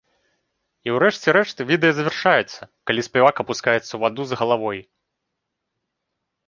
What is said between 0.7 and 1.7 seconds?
І ў рэшце рэшт